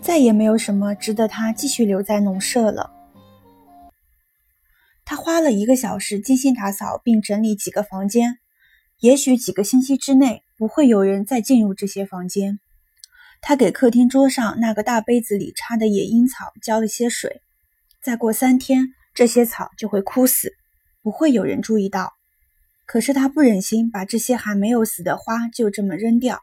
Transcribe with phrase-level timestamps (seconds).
[0.00, 2.90] 再也没有什么值得他继续留在农舍了。
[5.04, 8.38] 他花了一个小时精心打扫并整理几个房间，
[9.00, 12.58] 也许几个星期之内不会有人再进入这些房间。
[13.40, 17.40] 他给客厅桌上那个大杯子里插的野樱草浇了些水，
[18.02, 20.52] 再过三天，这些草就会枯死，
[21.02, 22.12] 不会有人注意到。
[22.84, 26.40] 可是他不忍心把这些还没有死的花就这么扔掉。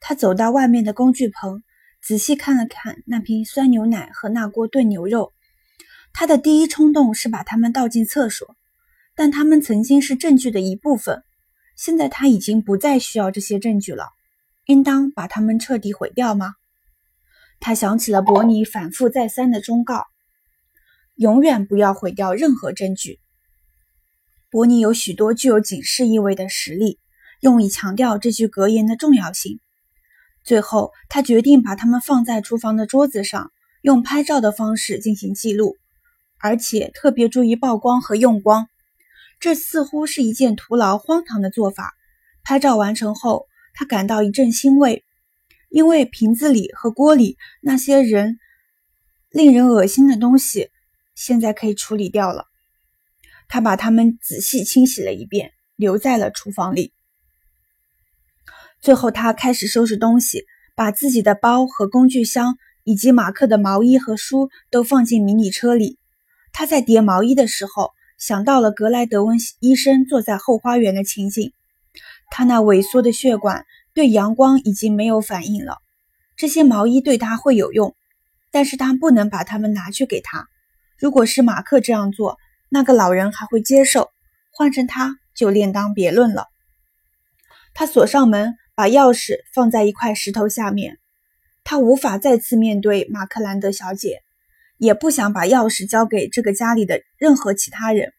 [0.00, 1.62] 他走到外面的工具棚，
[2.02, 5.32] 仔细看了看那瓶酸牛奶和那锅炖牛肉。
[6.12, 8.56] 他的第一冲动是把它们倒进厕所，
[9.14, 11.22] 但它们曾经是证据的一部分。
[11.76, 14.08] 现在他已经不再需要这些证据了。
[14.66, 16.54] 应当把它们彻底毁掉吗？
[17.58, 20.04] 他想起了伯尼反复再三的忠告：
[21.14, 23.18] 永远不要毁掉任何证据。
[24.50, 26.98] 伯尼有许多具有警示意味的实例，
[27.40, 29.58] 用以强调这句格言的重要性。
[30.48, 35.76] 最后，他决定把它们放在厨房的桌子上，用拍照的方式进行记录，
[36.40, 38.66] 而且特别注意曝光和用光。
[39.38, 41.92] 这似乎是一件徒劳荒唐的做法。
[42.42, 43.46] 拍照完成后。
[43.74, 45.04] 他感到一阵欣慰，
[45.68, 48.40] 因为瓶子里和锅里那些人
[49.30, 50.70] 令人恶心的东西
[51.14, 52.46] 现在可以处理掉了。
[53.48, 56.92] 他把它们仔细清洗了一遍，留在了厨房里。
[58.80, 65.98] 最后，他开始收拾东西，把自己的包和工具箱以及马克的毛衣和书都放进迷你车里。
[66.52, 71.52] 他在叠毛衣的时候，想到了格莱德温医生坐在后花园的情景。
[72.30, 75.78] 他那萎缩的血管对阳光已经没有反应了。
[76.36, 77.96] 这些毛衣对他会有用，
[78.52, 80.46] 但是他不能把它们拿去给他。
[80.98, 84.10] 如果是马克这样做，那个老人还会接受；
[84.52, 86.46] 换成他，就另当别论了。
[87.74, 91.00] 他锁上门，把钥匙放在一块石头下面。
[91.64, 94.22] 他无法再次面对马克兰德小姐，
[94.76, 98.12] 也不想把钥匙交给这个家里的任何其他人。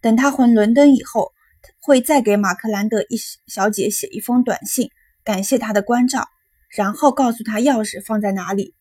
[0.00, 1.32] 等他回伦敦以后。
[1.78, 4.90] 会再给马克兰德一小姐写一封短信，
[5.24, 6.26] 感谢她的关照，
[6.70, 8.74] 然后告诉她钥匙放在哪里。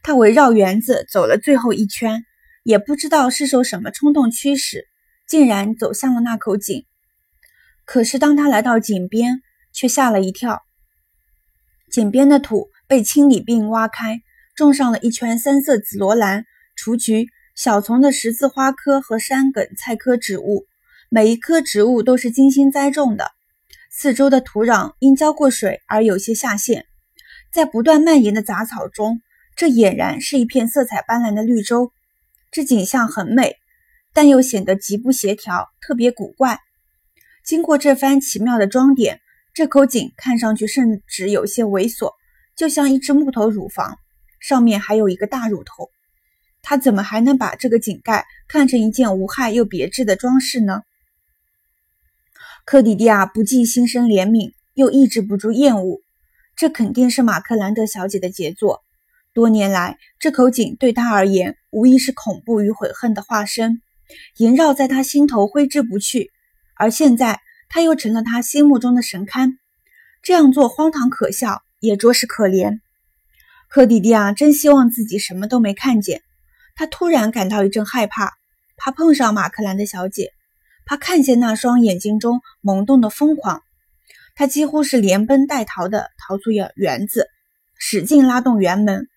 [0.00, 2.24] 他围绕园子走了最后一圈，
[2.62, 4.86] 也不知道是受什么冲动驱使，
[5.26, 6.86] 竟然走向了那口井。
[7.84, 10.62] 可是当他来到井边，却吓了一跳。
[11.90, 14.20] 井边的土被清理并挖开，
[14.56, 16.44] 种上了一圈三色紫罗兰、
[16.76, 20.66] 雏菊、小丛的十字花科和山梗菜科植物。
[21.10, 23.32] 每一棵植物都是精心栽种的，
[23.90, 26.86] 四周的土壤因浇过水而有些下陷。
[27.52, 29.20] 在不断蔓延的杂草中，
[29.54, 31.92] 这俨然是一片色彩斑斓的绿洲。
[32.50, 33.56] 这景象很美，
[34.14, 36.58] 但又显得极不协调，特别古怪。
[37.44, 39.20] 经过这番奇妙的装点，
[39.54, 42.12] 这口井看上去甚至有些猥琐，
[42.56, 43.98] 就像一只木头乳房，
[44.40, 45.90] 上面还有一个大乳头。
[46.62, 50.80] 他怎么还能把这个井盖看成一件无害又别致的装饰呢？
[52.64, 56.00] 克里蒂亚不禁心生怜悯，又抑制不住厌恶。
[56.56, 58.82] 这肯定是马克兰德小姐的杰作。
[59.34, 63.82] 多年来，这口井对她而言无疑是恐怖与悔恨的化身，
[64.38, 66.30] 萦绕在她心头挥之不去。
[66.74, 67.40] 而现在，
[67.74, 69.56] 他又成了他心目中的神龛。
[70.22, 72.80] 这样做荒唐可笑，也着实可怜。
[73.70, 76.20] 克里蒂亚真希望自己什么都没看见。
[76.74, 78.34] 他突然感到一阵害怕，
[78.76, 80.32] 怕碰上马克兰的小姐。
[80.84, 83.62] 怕看见那双眼睛中萌动的疯狂，
[84.34, 87.28] 他几乎是连奔带逃的逃出园园子，
[87.78, 89.08] 使劲拉动园门，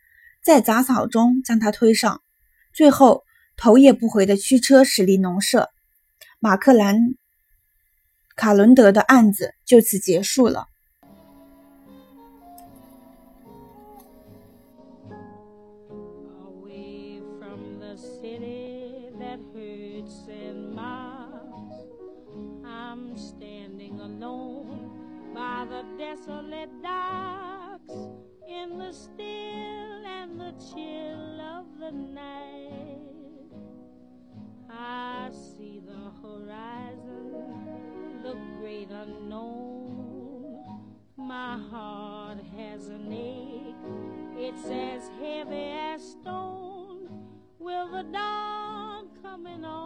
[0.41, 2.21] 在杂草中将他推上，
[2.71, 3.23] 最后
[3.57, 5.69] 头也不回的驱车驶离农舍。
[6.39, 6.97] 马克兰
[8.35, 10.69] 卡伦德的案子就此结束了。
[25.97, 27.54] desolate docks
[38.25, 40.63] the great unknown.
[41.15, 43.75] My heart has an ache,
[44.35, 47.07] it's as heavy as stone.
[47.59, 49.84] Will the dawn coming on?